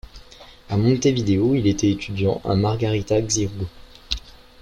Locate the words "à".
0.67-0.77, 2.43-2.55